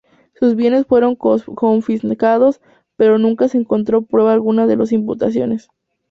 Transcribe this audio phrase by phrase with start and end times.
[0.33, 2.59] Sus bienes fueron confiscados,
[2.95, 5.67] pero nunca se encontró prueba alguna de las imputaciones.